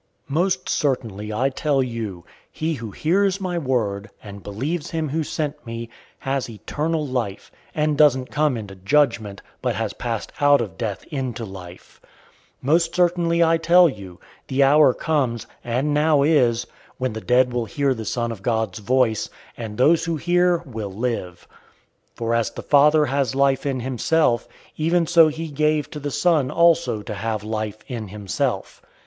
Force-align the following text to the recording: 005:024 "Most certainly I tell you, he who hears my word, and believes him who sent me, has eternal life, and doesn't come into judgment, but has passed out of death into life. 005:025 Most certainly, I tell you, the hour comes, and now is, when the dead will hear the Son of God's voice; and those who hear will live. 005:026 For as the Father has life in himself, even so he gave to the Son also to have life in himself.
005:024 0.29 0.33
"Most 0.33 0.67
certainly 0.67 1.31
I 1.31 1.49
tell 1.49 1.83
you, 1.83 2.25
he 2.51 2.73
who 2.73 2.89
hears 2.89 3.39
my 3.39 3.59
word, 3.59 4.09
and 4.23 4.41
believes 4.41 4.89
him 4.89 5.09
who 5.09 5.23
sent 5.23 5.63
me, 5.63 5.91
has 6.17 6.49
eternal 6.49 7.05
life, 7.05 7.51
and 7.75 7.95
doesn't 7.99 8.31
come 8.31 8.57
into 8.57 8.73
judgment, 8.73 9.43
but 9.61 9.75
has 9.75 9.93
passed 9.93 10.31
out 10.41 10.59
of 10.59 10.75
death 10.75 11.03
into 11.11 11.45
life. 11.45 11.99
005:025 12.03 12.09
Most 12.63 12.95
certainly, 12.95 13.43
I 13.43 13.57
tell 13.57 13.87
you, 13.87 14.19
the 14.47 14.63
hour 14.63 14.91
comes, 14.95 15.45
and 15.63 15.93
now 15.93 16.23
is, 16.23 16.65
when 16.97 17.13
the 17.13 17.21
dead 17.21 17.53
will 17.53 17.65
hear 17.65 17.93
the 17.93 18.03
Son 18.03 18.31
of 18.31 18.41
God's 18.41 18.79
voice; 18.79 19.29
and 19.55 19.77
those 19.77 20.05
who 20.05 20.15
hear 20.15 20.63
will 20.65 20.91
live. 20.91 21.47
005:026 22.13 22.15
For 22.15 22.33
as 22.33 22.49
the 22.49 22.63
Father 22.63 23.05
has 23.05 23.35
life 23.35 23.67
in 23.67 23.81
himself, 23.81 24.47
even 24.75 25.05
so 25.05 25.27
he 25.27 25.51
gave 25.51 25.91
to 25.91 25.99
the 25.99 26.09
Son 26.09 26.49
also 26.49 27.03
to 27.03 27.13
have 27.13 27.43
life 27.43 27.83
in 27.87 28.07
himself. 28.07 28.81